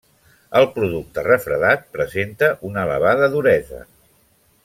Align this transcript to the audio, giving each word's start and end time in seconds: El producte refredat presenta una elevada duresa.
El 0.59 0.63
producte 0.77 1.23
refredat 1.27 1.85
presenta 1.99 2.49
una 2.71 2.87
elevada 2.89 3.31
duresa. 3.37 3.83